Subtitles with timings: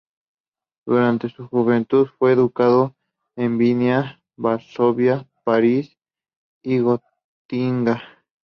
[0.87, 2.95] Durante su juventud fue educado
[3.35, 5.95] en Viena, Varsovia, París
[6.63, 8.01] y Gotinga.